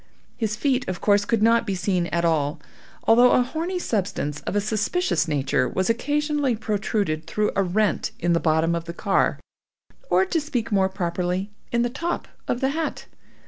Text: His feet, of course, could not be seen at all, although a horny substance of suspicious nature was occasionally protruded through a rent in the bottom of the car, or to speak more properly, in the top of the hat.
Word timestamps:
His 0.35 0.55
feet, 0.55 0.87
of 0.87 0.99
course, 0.99 1.25
could 1.25 1.43
not 1.43 1.67
be 1.67 1.75
seen 1.75 2.07
at 2.07 2.25
all, 2.25 2.59
although 3.03 3.33
a 3.33 3.43
horny 3.43 3.77
substance 3.77 4.41
of 4.47 4.63
suspicious 4.63 5.27
nature 5.27 5.69
was 5.69 5.91
occasionally 5.91 6.55
protruded 6.55 7.27
through 7.27 7.51
a 7.55 7.61
rent 7.61 8.09
in 8.17 8.33
the 8.33 8.39
bottom 8.39 8.73
of 8.73 8.85
the 8.85 8.93
car, 8.95 9.39
or 10.09 10.25
to 10.25 10.41
speak 10.41 10.71
more 10.71 10.89
properly, 10.89 11.51
in 11.71 11.83
the 11.83 11.89
top 11.91 12.27
of 12.47 12.61
the 12.61 12.69
hat. 12.69 13.05